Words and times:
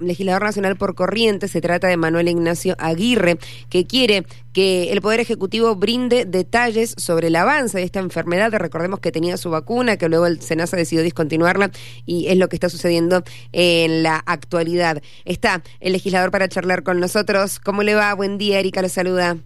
legislador 0.00 0.42
nacional 0.42 0.74
por 0.74 0.96
corriente, 0.96 1.46
se 1.46 1.60
trata 1.60 1.86
de 1.86 1.96
Manuel 1.96 2.26
Ignacio 2.26 2.74
Aguirre, 2.78 3.36
que 3.70 3.86
quiere 3.86 4.24
que 4.52 4.90
el 4.92 5.00
Poder 5.00 5.20
Ejecutivo 5.20 5.76
brinde 5.76 6.24
detalles 6.24 6.96
sobre 6.98 7.28
el 7.28 7.36
avance 7.36 7.78
de 7.78 7.84
esta 7.84 8.00
enfermedad. 8.00 8.52
Recordemos 8.52 8.98
que 8.98 9.12
tenía 9.12 9.36
su 9.36 9.50
vacuna, 9.50 9.96
que 9.96 10.08
luego 10.08 10.26
el 10.26 10.40
SENASA 10.40 10.76
decidió 10.76 11.04
discontinuarla 11.04 11.70
y 12.06 12.26
es 12.26 12.36
lo 12.36 12.48
que 12.48 12.56
está 12.56 12.68
sucediendo 12.70 13.22
en 13.52 14.02
la 14.02 14.20
actualidad. 14.26 15.00
Está 15.24 15.62
el 15.78 15.92
legislador 15.92 16.32
para 16.32 16.48
charlar 16.48 16.82
con 16.82 16.98
nosotros. 16.98 17.60
¿Cómo 17.60 17.84
le 17.84 17.94
va? 17.94 18.12
Buen 18.14 18.36
día, 18.36 18.58
Erika, 18.58 18.82
lo 18.82 18.88
saluda. 18.88 19.36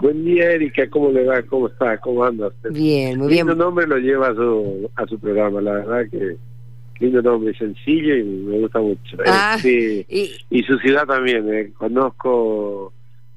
Buen 0.00 0.24
día, 0.24 0.52
Erika, 0.52 0.88
¿cómo 0.88 1.10
le 1.10 1.22
va? 1.22 1.42
¿Cómo 1.42 1.68
está? 1.68 1.98
¿Cómo 2.00 2.24
anda 2.24 2.48
usted? 2.48 2.70
Bien, 2.72 3.18
muy 3.18 3.28
bien. 3.28 3.46
Lindo 3.46 3.62
nombre 3.62 3.86
lo 3.86 3.98
lleva 3.98 4.28
a 4.28 4.34
su, 4.34 4.90
a 4.96 5.06
su 5.06 5.18
programa, 5.18 5.60
la 5.60 5.72
verdad 5.72 6.10
que 6.10 6.38
lindo 7.04 7.22
nombre, 7.22 7.54
sencillo 7.56 8.16
y 8.16 8.22
me 8.24 8.58
gusta 8.60 8.80
mucho. 8.80 9.16
Ah, 9.26 9.56
Sí, 9.60 10.04
y- 10.08 10.30
y 10.50 10.62
su 10.62 10.76
ciudad 10.78 11.06
también, 11.06 11.52
eh. 11.52 11.70
conozco 11.76 12.92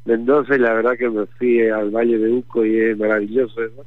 Mendoza 0.06 0.56
y 0.56 0.60
la 0.60 0.74
verdad 0.74 0.98
que 0.98 1.10
me 1.10 1.26
fui 1.38 1.68
al 1.68 1.90
Valle 1.92 2.18
de 2.18 2.32
Uco 2.32 2.66
y 2.66 2.78
es 2.78 2.98
maravilloso 2.98 3.62
eso. 3.64 3.86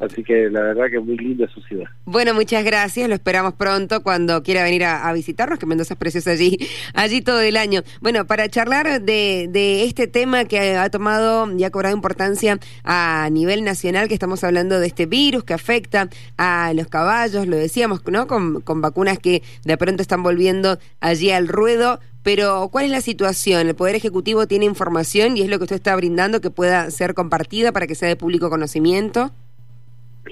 Así 0.00 0.22
que 0.22 0.48
la 0.50 0.60
verdad 0.60 0.86
que 0.90 0.96
es 0.98 1.04
muy 1.04 1.16
linda 1.16 1.48
su 1.48 1.60
ciudad. 1.62 1.86
Bueno, 2.04 2.34
muchas 2.34 2.64
gracias. 2.64 3.08
Lo 3.08 3.14
esperamos 3.14 3.54
pronto 3.54 4.02
cuando 4.02 4.42
quiera 4.42 4.62
venir 4.62 4.84
a, 4.84 5.12
visitarnos, 5.12 5.58
que 5.58 5.66
Mendoza 5.66 5.94
es 5.94 5.98
precioso 5.98 6.30
allí, 6.30 6.58
allí 6.94 7.20
todo 7.20 7.40
el 7.40 7.56
año. 7.56 7.82
Bueno, 8.00 8.26
para 8.26 8.48
charlar 8.48 9.00
de, 9.02 9.48
de 9.50 9.84
este 9.84 10.06
tema 10.06 10.44
que 10.44 10.76
ha 10.76 10.88
tomado 10.90 11.50
y 11.56 11.64
ha 11.64 11.70
cobrado 11.70 11.94
importancia 11.94 12.58
a 12.84 13.28
nivel 13.30 13.64
nacional, 13.64 14.08
que 14.08 14.14
estamos 14.14 14.44
hablando 14.44 14.78
de 14.78 14.86
este 14.86 15.06
virus 15.06 15.44
que 15.44 15.54
afecta 15.54 16.08
a 16.36 16.72
los 16.74 16.86
caballos, 16.86 17.46
lo 17.46 17.56
decíamos, 17.56 18.02
¿no? 18.06 18.26
Con 18.26 18.80
vacunas 18.80 19.18
que 19.18 19.42
de 19.64 19.76
pronto 19.76 20.02
están 20.02 20.22
volviendo 20.22 20.78
allí 21.00 21.30
al 21.30 21.48
ruedo. 21.48 22.00
Pero, 22.22 22.68
¿cuál 22.70 22.86
es 22.86 22.90
la 22.90 23.00
situación? 23.00 23.68
¿El 23.68 23.74
Poder 23.74 23.94
Ejecutivo 23.94 24.46
tiene 24.46 24.64
información 24.64 25.36
y 25.36 25.42
es 25.42 25.48
lo 25.48 25.58
que 25.58 25.64
usted 25.64 25.76
está 25.76 25.96
brindando 25.96 26.40
que 26.40 26.50
pueda 26.50 26.90
ser 26.90 27.14
compartida 27.14 27.72
para 27.72 27.86
que 27.86 27.94
sea 27.94 28.08
de 28.08 28.16
público 28.16 28.50
conocimiento? 28.50 29.32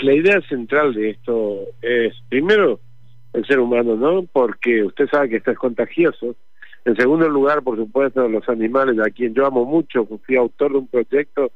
La 0.02 0.14
idea 0.14 0.40
central 0.48 0.94
de 0.94 1.10
esto 1.10 1.60
es, 1.82 2.14
primero, 2.28 2.80
el 3.32 3.46
ser 3.46 3.58
humano, 3.58 3.96
¿no? 3.96 4.24
Porque 4.32 4.82
usted 4.82 5.08
sabe 5.08 5.28
que 5.28 5.36
esto 5.36 5.50
es 5.50 5.58
contagioso. 5.58 6.36
En 6.84 6.96
segundo 6.96 7.28
lugar, 7.28 7.62
por 7.62 7.76
supuesto, 7.76 8.28
los 8.28 8.48
animales, 8.48 8.98
a 8.98 9.10
quien 9.10 9.34
yo 9.34 9.46
amo 9.46 9.64
mucho, 9.64 10.06
fui 10.24 10.36
autor 10.36 10.72
de 10.72 10.78
un 10.78 10.86
proyecto. 10.88 11.52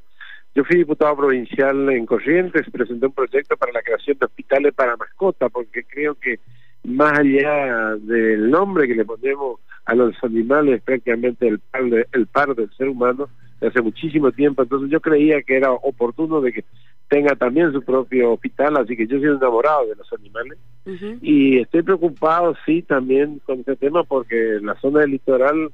Yo 0.55 0.65
fui 0.65 0.79
diputado 0.79 1.17
provincial 1.17 1.89
en 1.91 2.05
Corrientes, 2.07 2.67
presenté 2.71 3.07
un 3.07 3.13
proyecto 3.13 3.57
para 3.57 3.73
la 3.73 3.83
creación 3.83 4.19
de 4.19 4.27
hospitales 4.27 4.75
para 4.75 4.97
mascotas, 4.97 5.51
porque 5.53 5.85
creo 5.85 6.17
que 6.17 6.41
más 6.85 7.19
allá 7.19 7.95
del 8.01 8.51
nombre 8.51 8.89
que 8.89 8.95
le 8.95 9.05
ponemos 9.05 9.61
a 9.85 9.95
los 9.95 10.15
animales, 10.25 10.83
prácticamente 10.83 11.47
el 11.47 11.61
par, 11.61 11.85
de- 11.85 12.07
el 12.13 12.27
par 12.27 12.55
del 12.55 12.71
ser 12.77 12.89
humano, 12.89 13.29
hace 13.61 13.81
muchísimo 13.81 14.33
tiempo. 14.33 14.63
Entonces 14.63 14.91
yo 14.91 15.01
creía 15.01 15.43
que 15.43 15.57
era 15.57 15.71
oportuno 15.71 16.41
de 16.41 16.53
que 16.53 16.65
tenga 17.11 17.35
también 17.35 17.73
su 17.73 17.83
propio 17.83 18.35
hospital, 18.35 18.77
así 18.77 18.97
que 18.97 19.07
yo 19.07 19.19
soy 19.19 19.29
enamorado 19.29 19.89
de 19.89 19.97
los 19.97 20.13
animales 20.13 20.59
y 21.21 21.59
estoy 21.59 21.83
preocupado, 21.83 22.55
sí, 22.65 22.83
también 22.83 23.41
con 23.45 23.59
este 23.59 23.75
tema 23.77 24.05
porque 24.05 24.61
la 24.63 24.81
zona 24.81 25.01
del 25.01 25.11
litoral 25.11 25.71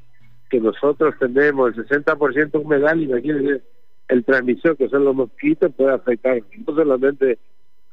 que 0.48 0.60
nosotros 0.60 1.14
tenemos 1.20 1.76
el 1.76 1.86
60% 1.86 2.64
humedal, 2.64 3.02
imagínense 3.02 3.62
el 4.08 4.24
transmisor 4.24 4.78
que 4.78 4.88
son 4.88 5.04
los 5.04 5.14
mosquitos 5.14 5.72
puede 5.74 5.92
afectar 5.92 6.40
no 6.66 6.74
solamente 6.74 7.38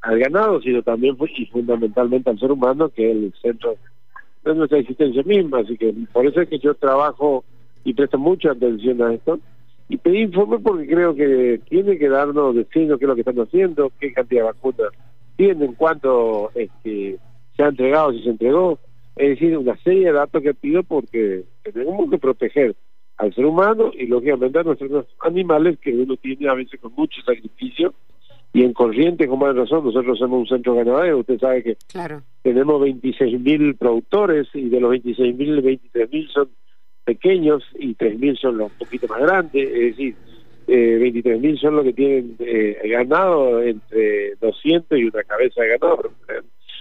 al 0.00 0.18
ganado, 0.18 0.62
sino 0.62 0.82
también 0.82 1.16
y 1.36 1.46
fundamentalmente 1.46 2.30
al 2.30 2.38
ser 2.38 2.50
humano, 2.50 2.88
que 2.88 3.10
es 3.10 3.16
el 3.16 3.34
centro 3.42 3.76
de 4.42 4.54
nuestra 4.54 4.78
existencia 4.78 5.22
misma. 5.22 5.58
Así 5.60 5.76
que 5.76 5.94
por 6.12 6.26
eso 6.26 6.40
es 6.40 6.48
que 6.48 6.58
yo 6.58 6.74
trabajo 6.74 7.44
y 7.84 7.92
presto 7.92 8.18
mucha 8.18 8.52
atención 8.52 9.02
a 9.02 9.12
esto. 9.12 9.38
Y 9.88 9.96
pedí 9.98 10.22
informe 10.22 10.58
porque 10.60 10.86
creo 10.86 11.14
que 11.14 11.60
tiene 11.68 11.98
que 11.98 12.08
darnos 12.08 12.54
decirnos 12.54 12.98
qué 12.98 13.04
es 13.04 13.08
lo 13.08 13.14
que 13.14 13.20
están 13.20 13.38
haciendo, 13.40 13.92
qué 14.00 14.12
cantidad 14.12 14.42
de 14.42 14.46
vacunas 14.46 14.92
tienen, 15.36 15.74
cuánto 15.74 16.50
este, 16.54 17.18
se 17.56 17.62
ha 17.62 17.68
entregado, 17.68 18.12
si 18.12 18.22
se 18.22 18.30
entregó. 18.30 18.78
Es 19.16 19.28
decir, 19.30 19.56
una 19.58 19.76
serie 19.78 20.06
de 20.06 20.12
datos 20.12 20.42
que 20.42 20.54
pido 20.54 20.82
porque 20.82 21.44
tenemos 21.62 22.10
que 22.10 22.18
proteger 22.18 22.74
al 23.16 23.32
ser 23.34 23.44
humano 23.46 23.92
y 23.96 24.06
lógicamente 24.06 24.58
a 24.58 24.62
nuestros 24.64 25.06
animales 25.20 25.78
que 25.78 25.92
uno 25.94 26.16
tiene 26.16 26.48
a 26.48 26.54
veces 26.54 26.80
con 26.80 26.92
mucho 26.94 27.20
sacrificio 27.22 27.94
y 28.52 28.62
en 28.62 28.72
corriente, 28.72 29.26
como 29.28 29.46
hay 29.46 29.52
razón, 29.52 29.84
nosotros 29.84 30.18
somos 30.18 30.38
un 30.40 30.46
centro 30.46 30.74
ganadero, 30.76 31.18
usted 31.18 31.38
sabe 31.40 31.62
que 31.62 31.76
Claro. 31.88 32.22
tenemos 32.42 32.80
26.000 32.82 33.76
productores 33.76 34.48
y 34.54 34.68
de 34.68 34.80
los 34.80 34.92
26.000, 34.92 35.80
23.000 35.92 36.28
son 36.28 36.48
pequeños 37.04 37.62
y 37.78 37.94
3.000 37.94 38.38
son 38.38 38.58
los 38.58 38.72
un 38.72 38.78
poquito 38.78 39.06
más 39.08 39.20
grandes, 39.20 39.68
es 39.68 39.96
decir, 39.96 40.14
eh, 40.66 40.98
23.000 41.00 41.60
son 41.60 41.76
los 41.76 41.84
que 41.84 41.92
tienen 41.92 42.36
eh, 42.38 42.80
ganado 42.84 43.62
entre 43.62 44.34
200 44.36 44.98
y 44.98 45.04
una 45.04 45.22
cabeza 45.24 45.62
de 45.62 45.68
ganado, 45.68 46.10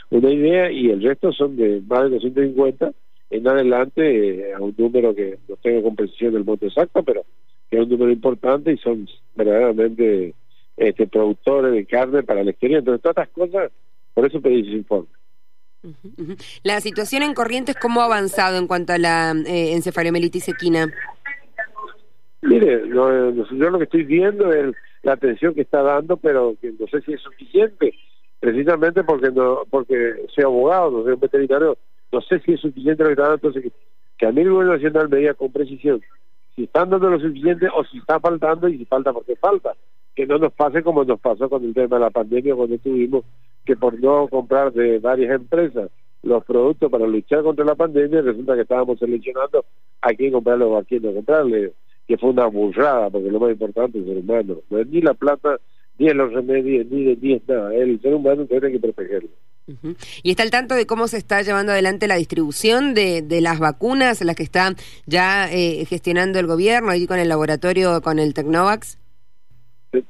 una 0.09 0.31
idea, 0.31 0.71
y 0.71 0.89
el 0.89 1.01
resto 1.01 1.31
son 1.33 1.57
de 1.57 1.81
más 1.87 2.03
de 2.03 2.11
250 2.11 2.93
en 3.29 3.47
adelante 3.47 4.49
eh, 4.49 4.53
a 4.53 4.61
un 4.61 4.75
número 4.77 5.15
que 5.15 5.39
no 5.49 5.55
tengo 5.57 5.83
con 5.83 5.95
precisión 5.95 6.35
el 6.35 6.45
monto 6.45 6.67
exacto, 6.67 7.03
pero 7.03 7.25
que 7.69 7.77
es 7.77 7.83
un 7.83 7.89
número 7.89 8.11
importante 8.11 8.71
y 8.71 8.77
son 8.77 9.07
verdaderamente 9.35 10.35
este, 10.77 11.07
productores 11.07 11.73
de 11.73 11.85
carne 11.85 12.21
para 12.21 12.41
el 12.41 12.49
exterior. 12.49 12.79
Entonces, 12.79 13.01
todas 13.01 13.27
estas 13.27 13.29
cosas, 13.29 13.71
por 14.13 14.25
eso 14.27 14.39
pedí 14.39 14.61
ese 14.61 14.77
informe. 14.77 15.07
La 16.63 16.79
situación 16.81 17.23
en 17.23 17.33
Corrientes, 17.33 17.75
¿cómo 17.75 18.01
ha 18.01 18.05
avanzado 18.05 18.57
en 18.57 18.67
cuanto 18.67 18.93
a 18.93 18.97
la 18.97 19.33
eh, 19.45 19.79
equina? 20.47 20.93
Mire, 22.41 22.85
no 22.87 23.45
sé, 23.45 23.57
yo 23.57 23.69
lo 23.69 23.77
que 23.77 23.85
estoy 23.85 24.03
viendo 24.03 24.51
es 24.51 24.75
la 25.01 25.13
atención 25.13 25.53
que 25.53 25.61
está 25.61 25.81
dando, 25.81 26.17
pero 26.17 26.55
que 26.61 26.71
no 26.77 26.87
sé 26.87 27.01
si 27.01 27.13
es 27.13 27.21
suficiente, 27.21 27.93
precisamente 28.39 29.03
porque 29.03 29.31
no 29.31 29.63
porque 29.69 30.25
soy 30.33 30.43
abogado, 30.43 30.91
no 30.91 31.03
soy 31.03 31.13
un 31.13 31.19
veterinario, 31.19 31.77
no 32.11 32.21
sé 32.21 32.39
si 32.39 32.53
es 32.53 32.61
suficiente 32.61 33.03
lo 33.03 33.09
que 33.09 33.13
está 33.13 33.23
dando, 33.29 33.47
entonces 33.47 33.71
que, 34.17 34.25
a 34.25 34.31
mí 34.31 34.41
el 34.41 34.51
gobierno 34.51 34.73
nacional 34.73 35.09
me 35.09 35.17
diga 35.17 35.33
con 35.33 35.51
precisión 35.51 36.01
si 36.55 36.63
están 36.63 36.89
dando 36.89 37.09
lo 37.09 37.19
suficiente 37.19 37.67
o 37.73 37.83
si 37.85 37.97
está 37.97 38.19
faltando 38.19 38.67
y 38.67 38.77
si 38.77 38.85
falta 38.85 39.11
porque 39.11 39.35
falta. 39.35 39.73
Que 40.15 40.27
no 40.27 40.37
nos 40.37 40.53
pase 40.53 40.83
como 40.83 41.03
nos 41.03 41.19
pasó 41.19 41.49
con 41.49 41.63
el 41.63 41.73
tema 41.73 41.97
de 41.97 42.03
la 42.03 42.11
pandemia 42.11 42.53
cuando 42.53 42.77
tuvimos 42.77 43.25
que 43.65 43.75
por 43.75 43.99
no 43.99 44.27
comprar 44.27 44.73
de 44.73 44.99
varias 44.99 45.31
empresas 45.35 45.89
los 46.21 46.43
productos 46.45 46.89
para 46.89 47.05
luchar 47.07 47.43
contra 47.43 47.65
la 47.65 47.75
pandemia, 47.75 48.21
resulta 48.21 48.55
que 48.55 48.61
estábamos 48.61 48.97
seleccionando 48.99 49.65
a 50.01 50.09
quién 50.13 50.31
comprarle 50.31 50.65
o 50.65 50.77
a 50.77 50.83
quién 50.83 51.03
no 51.03 51.13
comprarle, 51.13 51.73
que 52.07 52.17
fue 52.17 52.29
una 52.29 52.45
burrada, 52.47 53.09
porque 53.09 53.29
lo 53.29 53.39
más 53.39 53.51
importante 53.51 53.97
es 53.99 54.05
el 54.07 54.13
ser 54.13 54.23
humano. 54.23 54.57
No 54.69 54.79
es 54.79 54.87
ni 54.87 55.01
la 55.01 55.13
plata, 55.13 55.59
ni 55.97 56.09
los 56.13 56.31
remedios, 56.33 56.85
ni, 56.89 57.03
de- 57.03 57.17
ni 57.21 57.33
es 57.33 57.41
nada. 57.47 57.73
El 57.75 58.01
ser 58.01 58.13
humano 58.15 58.45
tiene 58.45 58.71
que 58.71 58.79
protegerlo. 58.79 59.29
¿Y 60.23 60.29
está 60.31 60.43
al 60.43 60.51
tanto 60.51 60.75
de 60.75 60.85
cómo 60.85 61.07
se 61.07 61.17
está 61.17 61.41
llevando 61.41 61.71
adelante 61.71 62.07
la 62.07 62.15
distribución 62.15 62.93
de, 62.93 63.21
de 63.21 63.39
las 63.39 63.59
vacunas, 63.59 64.21
las 64.21 64.35
que 64.35 64.43
está 64.43 64.73
ya 65.05 65.49
eh, 65.51 65.85
gestionando 65.85 66.39
el 66.39 66.47
gobierno, 66.47 66.89
ahí 66.89 67.07
con 67.07 67.19
el 67.19 67.29
laboratorio, 67.29 68.01
con 68.01 68.19
el 68.19 68.33
Tecnovax? 68.33 68.97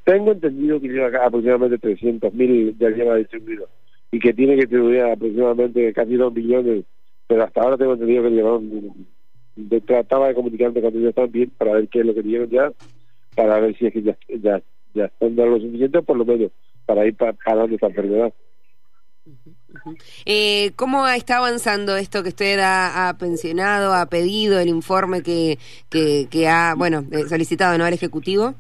Tengo 0.04 0.32
entendido 0.32 0.80
que 0.80 0.88
lleva 0.88 1.08
aproximadamente 1.26 1.78
300.000 1.78 2.76
ya 2.80 2.90
lleva 2.90 3.16
distribuido 3.18 3.68
y 4.12 4.20
que 4.20 4.34
tiene 4.34 4.54
que 4.56 4.62
distribuir 4.62 5.02
aproximadamente 5.02 5.92
casi 5.94 6.16
2 6.16 6.34
millones, 6.34 6.86
pero 7.28 7.44
hasta 7.44 7.62
ahora 7.62 7.78
tengo 7.78 7.94
entendido 7.94 8.24
que 8.24 8.30
llevaron, 8.30 9.08
trataba 9.86 10.28
de 10.30 10.36
comunicarme 10.36 10.82
con 10.82 10.96
ellos 10.96 11.14
también 11.16 11.50
para 11.58 11.74
ver 11.74 11.90
qué 11.90 12.00
es 12.00 12.06
lo 12.06 12.14
que 12.14 12.22
dieron 12.22 12.50
ya, 12.50 12.72
para 13.36 13.60
ver 13.60 13.78
si 13.78 13.88
es 13.88 13.94
que 13.94 14.02
ya, 14.04 14.18
ya, 14.42 14.62
ya 14.94 15.06
están 15.06 15.36
dando 15.36 15.58
lo 15.58 15.60
suficiente, 15.60 16.02
por 16.02 16.18
lo 16.18 16.26
menos 16.26 16.52
para 16.86 17.06
ir 17.06 17.16
pa- 17.16 17.34
parando 17.34 17.76
esta 17.76 17.88
enfermedad. 17.88 18.34
Eh, 20.26 20.72
¿Cómo 20.76 21.08
está 21.08 21.38
avanzando 21.38 21.98
esto 21.98 22.22
que 22.24 22.30
usted 22.30 22.60
ha, 22.62 23.16
pensionado, 23.20 23.94
ha 23.94 24.06
pedido, 24.06 24.60
el 24.60 24.70
informe 24.70 25.24
que, 25.24 25.58
que, 25.90 26.28
que 26.30 26.48
ha 26.48 26.76
bueno 26.78 27.04
eh, 27.12 27.24
solicitado 27.28 27.78
¿no? 27.78 27.86
al 27.86 27.94
Ejecutivo? 27.94 28.54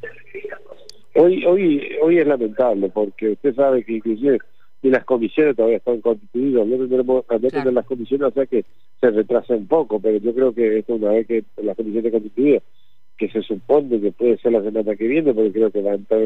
Hoy, 1.15 1.45
hoy, 1.45 1.81
hoy 2.01 2.17
es 2.17 2.27
lamentable 2.27 2.89
porque 2.89 3.29
usted 3.31 3.53
sabe 3.55 3.83
que 3.83 3.93
inclusive 3.93 4.39
ni 4.81 4.89
las 4.89 5.05
comisiones 5.05 5.55
todavía 5.55 5.77
están 5.77 6.01
constituidas, 6.01 6.67
no 6.67 6.77
tendremos, 6.77 7.25
no 7.29 7.49
Claro. 7.49 7.71
las 7.71 7.85
comisiones, 7.85 8.27
o 8.27 8.31
sea 8.31 8.45
que 8.45 8.65
se 8.99 9.11
retrasa 9.11 9.55
un 9.55 9.67
poco, 9.67 9.99
pero 9.99 10.17
yo 10.17 10.33
creo 10.33 10.53
que 10.53 10.79
esto 10.79 10.95
una 10.95 11.11
vez 11.11 11.27
que 11.27 11.43
las 11.61 11.77
comisiones 11.77 12.11
constituidas, 12.11 12.63
que 13.17 13.29
se 13.29 13.41
supone 13.43 14.01
que 14.01 14.11
puede 14.11 14.37
ser 14.39 14.51
la 14.51 14.63
semana 14.63 14.95
que 14.95 15.07
viene, 15.07 15.33
porque 15.33 15.53
creo 15.53 15.71
que 15.71 15.81
va 15.81 15.91
a 15.91 15.95
entrar 15.95 16.21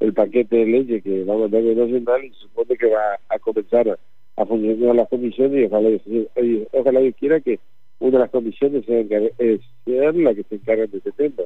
el 0.00 0.12
paquete 0.14 0.56
de 0.56 0.66
leyes 0.66 1.02
que 1.02 1.24
va 1.24 1.34
a 1.34 1.38
mandar 1.38 1.62
el 1.62 1.76
Nacional 1.76 2.24
y 2.24 2.30
se 2.30 2.40
supone 2.40 2.76
que 2.76 2.86
va 2.86 3.18
a 3.28 3.38
comenzar 3.38 3.88
a, 3.90 3.98
a 4.36 4.46
funcionar 4.46 4.96
las 4.96 5.08
comisiones 5.08 5.62
y 5.62 5.64
ojalá, 5.66 5.88
oye, 6.36 6.68
ojalá 6.72 7.00
Dios 7.00 7.14
quiera 7.20 7.40
que 7.40 7.60
una 8.00 8.12
de 8.12 8.18
las 8.18 8.30
comisiones 8.30 8.84
sea, 8.86 8.98
eh, 9.38 9.60
sea 9.84 10.12
la 10.12 10.34
que 10.34 10.42
se 10.44 10.54
encargue 10.56 10.86
de 10.88 10.98
este 10.98 11.12
tema 11.12 11.44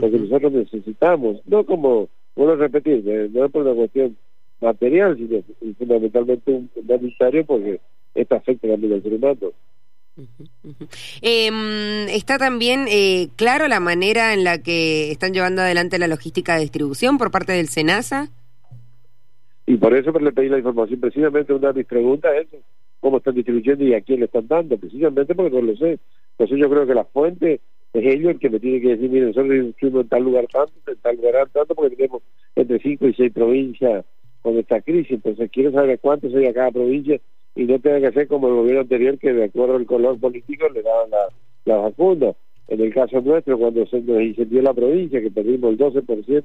porque 0.00 0.18
nosotros 0.18 0.52
necesitamos, 0.52 1.40
no 1.46 1.64
como, 1.66 2.08
vuelvo 2.34 2.54
a 2.54 2.56
repetir, 2.56 3.02
eh, 3.06 3.28
no 3.32 3.44
es 3.44 3.52
por 3.52 3.62
una 3.62 3.74
cuestión 3.74 4.16
material, 4.60 5.16
sino 5.16 5.42
fundamentalmente 5.74 6.50
un 6.50 6.70
humanitario 6.74 7.44
porque 7.44 7.80
esto 8.14 8.34
afecta 8.34 8.68
también 8.68 8.92
al 8.94 9.02
ser 9.02 9.14
humano. 9.14 9.52
Em, 11.22 12.08
¿Está 12.08 12.36
también 12.36 12.86
eh, 12.88 13.28
claro 13.36 13.66
la 13.68 13.80
manera 13.80 14.34
en 14.34 14.44
la 14.44 14.62
que 14.62 15.10
están 15.10 15.32
llevando 15.32 15.62
adelante 15.62 15.98
la 15.98 16.08
logística 16.08 16.54
de 16.54 16.62
distribución 16.62 17.18
por 17.18 17.30
parte 17.30 17.52
del 17.52 17.68
SENASA? 17.68 18.28
Y 19.66 19.76
por 19.76 19.94
eso 19.94 20.12
le 20.18 20.32
pedí 20.32 20.48
la 20.48 20.58
información. 20.58 21.00
Precisamente 21.00 21.52
una 21.54 21.68
de 21.72 21.80
mis 21.80 21.86
preguntas 21.86 22.32
es 22.36 22.60
cómo 23.00 23.18
están 23.18 23.34
distribuyendo 23.34 23.84
y 23.84 23.94
a 23.94 24.02
quién 24.02 24.20
le 24.20 24.26
están 24.26 24.46
dando. 24.46 24.76
Precisamente 24.76 25.34
porque 25.34 25.50
no 25.50 25.62
lo 25.62 25.76
sé. 25.76 25.98
Entonces 26.32 26.58
yo 26.58 26.68
creo 26.68 26.86
que 26.86 26.94
la 26.94 27.04
fuente 27.04 27.60
es 27.92 28.06
ellos 28.06 28.30
el 28.32 28.38
que 28.38 28.50
me 28.50 28.58
tiene 28.58 28.80
que 28.80 28.88
decir, 28.88 29.10
miren, 29.10 29.28
nosotros 29.28 29.66
distribuimos 29.66 30.04
en 30.04 30.08
tal 30.08 30.22
lugar 30.22 30.46
tanto, 30.46 30.72
en 30.90 30.96
tal 30.98 31.16
lugar 31.16 31.48
tanto, 31.50 31.74
porque 31.74 31.96
tenemos 31.96 32.22
entre 32.56 32.78
cinco 32.78 33.06
y 33.06 33.14
seis 33.14 33.32
provincias 33.32 34.04
con 34.40 34.56
esta 34.58 34.80
crisis. 34.80 35.12
Entonces 35.12 35.50
quiero 35.50 35.72
saber 35.72 35.98
cuántos 36.00 36.34
hay 36.34 36.46
a 36.46 36.54
cada 36.54 36.70
provincia 36.70 37.20
y 37.54 37.64
no 37.64 37.78
tenga 37.78 38.00
que 38.00 38.14
ser 38.14 38.28
como 38.28 38.48
el 38.48 38.54
gobierno 38.54 38.80
anterior 38.80 39.18
que 39.18 39.32
de 39.32 39.44
acuerdo 39.44 39.76
al 39.76 39.86
color 39.86 40.18
político 40.18 40.68
le 40.70 40.82
daban 40.82 41.10
la, 41.10 41.28
la 41.66 41.76
vacuna. 41.76 42.32
En 42.68 42.80
el 42.80 42.94
caso 42.94 43.20
nuestro, 43.20 43.58
cuando 43.58 43.86
se 43.86 44.00
nos 44.00 44.22
incendió 44.22 44.62
la 44.62 44.72
provincia, 44.72 45.20
que 45.20 45.30
perdimos 45.30 45.72
el 45.72 45.78
12% 45.78 46.44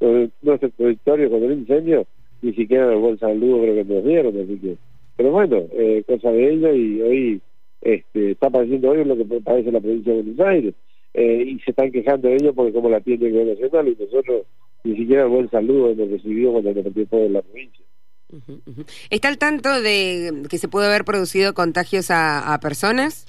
de 0.00 0.30
nuestro 0.40 0.70
territorio 0.70 1.30
con 1.30 1.42
el 1.42 1.52
incendio, 1.52 2.06
ni 2.40 2.54
siquiera 2.54 2.90
el 2.90 2.98
buen 2.98 3.18
saludo 3.18 3.62
creo 3.62 3.74
que 3.74 3.94
nos 3.94 4.04
dieron, 4.04 4.40
así 4.40 4.58
que... 4.58 4.76
Pero 5.16 5.32
bueno, 5.32 5.64
eh, 5.72 6.04
cosa 6.06 6.30
de 6.30 6.52
ella 6.52 6.72
y 6.72 7.02
hoy 7.02 7.40
este, 7.80 8.32
está 8.32 8.48
apareciendo 8.48 8.90
hoy 8.90 9.04
lo 9.04 9.16
que 9.16 9.24
parece 9.40 9.72
la 9.72 9.80
provincia 9.80 10.12
de 10.12 10.22
Buenos 10.22 10.46
Aires. 10.46 10.74
Eh, 11.14 11.44
y 11.46 11.58
se 11.60 11.70
están 11.70 11.90
quejando 11.90 12.28
de 12.28 12.34
ellos 12.34 12.54
porque 12.54 12.72
como 12.72 12.90
la 12.90 12.98
atiende 12.98 13.26
el 13.26 13.32
gobierno 13.32 13.54
nacional 13.54 13.88
y 13.88 13.96
nosotros 14.02 14.46
ni 14.84 14.96
siquiera 14.96 15.22
el 15.22 15.28
buen 15.28 15.50
saludo 15.50 15.90
hemos 15.90 16.10
recibido 16.10 16.52
cuando 16.52 16.74
nos 16.74 17.08
todo 17.08 17.24
en 17.24 17.32
la 17.32 17.42
provincia. 17.42 17.84
¿Está 19.10 19.28
al 19.28 19.38
tanto 19.38 19.80
de 19.80 20.44
que 20.50 20.58
se 20.58 20.68
puede 20.68 20.86
haber 20.86 21.04
producido 21.04 21.54
contagios 21.54 22.10
a, 22.10 22.58
personas? 22.60 23.26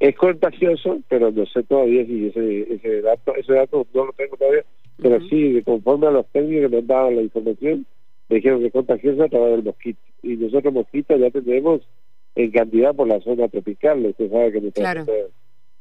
Es 0.00 0.16
contagioso, 0.16 1.00
pero 1.08 1.30
no 1.30 1.46
sé 1.46 1.62
todavía 1.62 2.04
si 2.04 2.26
ese, 2.26 2.74
ese 2.74 3.02
dato, 3.02 3.36
ese 3.36 3.52
dato 3.52 3.86
no 3.94 4.06
lo 4.06 4.12
tengo 4.14 4.36
todavía, 4.36 4.64
pero 5.00 5.20
sí, 5.28 5.62
conforme 5.64 6.08
a 6.08 6.10
los 6.10 6.26
técnicos 6.32 6.70
que 6.70 6.76
nos 6.76 6.86
daban 6.88 7.16
la 7.16 7.22
información, 7.22 7.86
me 8.28 8.36
dijeron 8.36 8.60
que 8.60 8.66
es 8.66 8.72
contagioso 8.72 9.22
a 9.22 9.28
través 9.28 9.50
del 9.52 9.64
mosquito. 9.64 10.00
Y 10.22 10.36
nosotros 10.36 10.74
mosquitos 10.74 11.20
ya 11.20 11.30
tenemos 11.30 11.82
en 12.34 12.50
cantidad 12.50 12.94
por 12.94 13.08
la 13.08 13.20
zona 13.20 13.48
tropical, 13.48 14.04
usted 14.06 14.30
sabe 14.30 14.52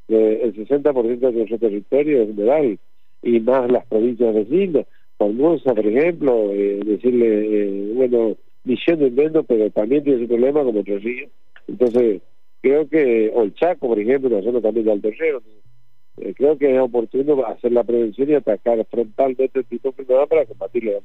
que 0.08 0.44
el 0.44 0.54
60% 0.54 1.20
de 1.20 1.32
nuestro 1.32 1.58
territorio 1.58 2.24
es 2.24 2.30
humedal 2.30 2.80
y 3.24 3.40
más 3.40 3.72
las 3.72 3.86
provincias 3.86 4.34
vecinas 4.34 4.86
Formosa, 5.22 5.76
por 5.76 5.86
ejemplo, 5.86 6.52
eh, 6.52 6.80
decirle, 6.84 7.28
eh, 7.28 7.94
bueno, 7.94 8.36
Misiones 8.64 9.12
menos, 9.14 9.46
pero 9.48 9.70
también 9.70 10.04
tiene 10.04 10.18
ese 10.18 10.28
problema 10.28 10.64
como 10.64 10.82
río. 10.82 11.28
Entonces, 11.68 12.24
creo 12.62 12.90
que, 12.90 13.32
o 13.32 13.44
el 13.44 13.54
Chaco, 13.54 13.88
por 13.88 14.00
ejemplo, 14.00 14.32
la 14.32 14.42
zona 14.42 14.62
también 14.62 14.88
de 14.88 14.92
Alto 14.94 15.10
eh, 15.10 16.34
creo 16.36 16.58
que 16.58 16.74
es 16.74 16.80
oportuno 16.80 17.46
hacer 17.46 17.72
la 17.72 17.84
prevención 17.84 18.32
y 18.32 18.34
atacar 18.34 18.84
frontalmente 18.90 19.60
el 19.60 19.66
tipo 19.66 19.90
de 19.90 20.02
enfermedad 20.02 20.28
para 20.28 20.42
antes 20.42 20.58
posible. 20.58 20.98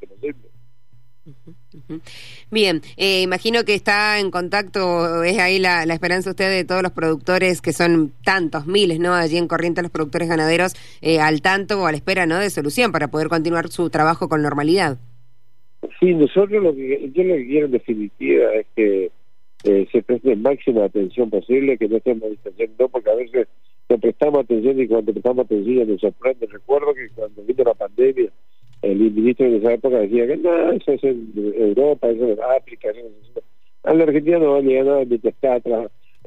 Bien, 2.50 2.80
eh, 2.96 3.22
imagino 3.22 3.64
que 3.64 3.74
está 3.74 4.20
en 4.20 4.30
contacto, 4.30 5.24
es 5.24 5.38
ahí 5.38 5.58
la, 5.58 5.82
esperanza 5.82 6.30
usted 6.30 6.48
de 6.48 6.64
todos 6.64 6.82
los 6.82 6.92
productores, 6.92 7.60
que 7.60 7.72
son 7.72 8.12
tantos, 8.24 8.66
miles, 8.66 9.00
¿no? 9.00 9.14
Allí 9.14 9.36
en 9.36 9.48
Corrientes, 9.48 9.82
los 9.82 9.90
productores 9.90 10.28
ganaderos, 10.28 10.74
eh, 11.02 11.18
al 11.18 11.42
tanto 11.42 11.82
o 11.82 11.86
a 11.86 11.90
la 11.90 11.96
espera, 11.96 12.24
¿no? 12.24 12.38
De 12.38 12.50
solución 12.50 12.92
para 12.92 13.08
poder 13.08 13.28
continuar 13.28 13.68
su 13.68 13.90
trabajo 13.90 14.28
con 14.28 14.42
normalidad. 14.42 14.98
Sí, 15.98 16.14
nosotros 16.14 16.62
lo 16.62 16.74
que, 16.74 17.10
yo 17.12 17.24
lo 17.24 17.34
que 17.34 17.46
quiero 17.46 17.66
en 17.66 17.72
definitiva 17.72 18.52
es 18.54 18.66
que 18.76 19.10
eh, 19.64 19.88
se 19.90 20.02
preste 20.02 20.36
máxima 20.36 20.84
atención 20.84 21.28
posible, 21.30 21.76
que 21.76 21.88
no 21.88 21.96
estemos 21.96 22.30
distanciando, 22.30 22.88
porque 22.88 23.10
a 23.10 23.14
veces 23.14 23.48
no 23.88 23.98
prestamos 23.98 24.44
atención 24.44 24.80
y 24.80 24.86
cuando 24.86 25.12
prestamos 25.12 25.46
atención 25.46 25.88
nos 25.88 26.00
sorprende. 26.00 26.46
Recuerdo 26.46 26.94
que 26.94 27.08
cuando 27.14 27.42
vino 27.42 27.64
la 27.64 27.74
pandemia, 27.74 28.30
el 28.82 28.98
ministro 28.98 29.50
de 29.50 29.56
esa 29.56 29.72
época 29.74 29.98
decía 29.98 30.26
que 30.26 30.36
no, 30.36 30.72
eso 30.72 30.92
es 30.92 31.04
en 31.04 31.32
Europa, 31.34 32.08
eso 32.08 32.28
es 32.28 32.38
África, 32.38 32.90
eso 32.90 33.00
es... 33.00 33.42
A 33.84 33.94
la 33.94 34.04
Argentina 34.04 34.38
no 34.38 34.52
va 34.52 34.58
a 34.58 34.62
llegar 34.62 35.06
mientras 35.06 35.34
está 35.34 35.60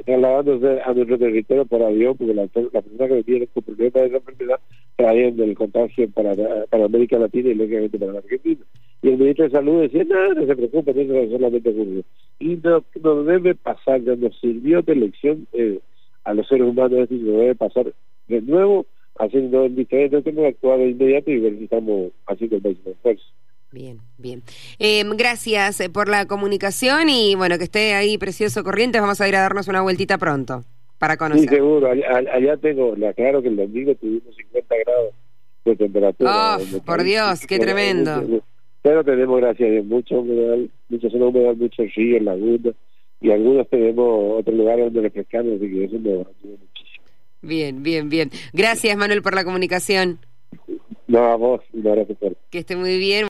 trasladándose 0.05 0.81
a 0.81 0.93
nuestro 0.93 1.17
territorio 1.17 1.65
por 1.65 1.83
avión, 1.83 2.15
porque 2.15 2.33
la, 2.33 2.43
la 2.43 2.81
persona 2.81 3.07
que 3.07 3.23
viene 3.23 3.47
con 3.47 3.63
problemas 3.63 3.93
de 3.93 4.05
esa 4.05 4.17
enfermedad 4.17 4.59
trayendo 4.95 5.43
el 5.43 5.55
contagio 5.55 6.09
para, 6.11 6.35
para 6.69 6.85
América 6.85 7.19
Latina 7.19 7.49
y 7.49 7.55
lógicamente 7.55 7.99
para 7.99 8.13
la 8.13 8.19
Argentina. 8.19 8.61
Y 9.01 9.09
el 9.09 9.17
ministro 9.17 9.45
de 9.45 9.51
Salud 9.51 9.81
decía, 9.81 10.03
no, 10.05 10.33
no 10.33 10.45
se 10.45 10.55
preocupe, 10.55 10.91
eso 10.91 11.15
es 11.15 11.31
solamente 11.31 11.69
ocurre. 11.69 12.03
Y 12.39 12.59
no, 12.63 12.83
no 13.03 13.23
debe 13.23 13.55
pasar, 13.55 14.01
ya 14.03 14.15
nos 14.15 14.37
sirvió 14.39 14.81
de 14.81 14.95
lección 14.95 15.47
eh, 15.53 15.79
a 16.23 16.33
los 16.33 16.47
seres 16.47 16.67
humanos, 16.67 17.07
y 17.11 17.15
no 17.15 17.31
debe 17.39 17.55
pasar 17.55 17.93
de 18.27 18.41
nuevo 18.41 18.85
haciendo 19.19 19.65
el 19.65 19.75
diferente, 19.75 20.21
tenemos 20.21 20.43
que 20.43 20.55
actuar 20.55 20.79
de 20.79 20.89
inmediato 20.89 21.29
y 21.29 21.39
ver 21.39 21.57
si 21.57 21.65
estamos 21.65 22.11
haciendo 22.25 22.55
el 22.55 22.63
máximo 22.63 22.91
esfuerzo. 22.91 23.25
Bien, 23.71 23.99
bien. 24.17 24.41
Eh, 24.79 25.03
gracias 25.15 25.79
eh, 25.79 25.89
por 25.89 26.09
la 26.09 26.25
comunicación 26.25 27.09
y 27.09 27.35
bueno, 27.35 27.57
que 27.59 27.65
esté 27.65 27.93
ahí 27.93 28.17
precioso 28.17 28.63
Corrientes. 28.63 28.99
Vamos 28.99 29.21
a 29.21 29.27
ir 29.27 29.35
a 29.35 29.41
darnos 29.41 29.67
una 29.67 29.81
vueltita 29.81 30.17
pronto 30.17 30.63
para 30.97 31.17
conocer. 31.17 31.47
Sí, 31.47 31.55
seguro. 31.55 31.91
Allá, 31.91 32.57
tengo, 32.57 32.95
le 32.95 33.07
aclaro 33.07 33.43
que 33.43 33.49
el 33.49 33.57
domingo 33.57 33.93
tuvimos 33.95 34.35
50 34.35 34.75
grados 34.85 35.13
de 35.65 35.75
temperatura. 35.75 36.57
Oh, 36.57 36.79
por 36.83 37.03
Dios, 37.03 37.45
qué 37.45 37.59
tremendo. 37.59 38.41
Pero 38.81 39.03
tenemos, 39.03 39.39
gracias 39.39 39.69
a 39.69 39.71
Dios, 39.71 39.85
mucho 39.85 40.19
humedad, 40.19 40.57
mucha 40.87 41.09
zona 41.09 41.25
humedad, 41.27 41.53
muchos 41.55 41.93
ríos, 41.93 42.23
lagunas 42.23 42.73
y 43.21 43.31
algunos 43.31 43.67
tenemos 43.67 44.39
otros 44.39 44.55
lugares 44.55 44.85
donde 44.85 45.01
refrescamos, 45.01 45.55
así 45.55 45.69
que 45.69 45.83
eso 45.83 45.95
ayuda 45.97 46.17
muchísimo. 46.19 46.57
Bien, 47.41 47.83
bien, 47.83 48.09
bien. 48.09 48.31
Gracias, 48.53 48.95
Manuel, 48.97 49.21
por 49.21 49.35
la 49.35 49.43
comunicación. 49.43 50.19
No, 51.07 51.25
a 51.25 51.35
vos, 51.35 51.61
un 51.73 51.87
abrazo 51.87 52.15
Que 52.51 52.59
esté 52.59 52.75
muy 52.75 52.97
bien. 52.97 53.25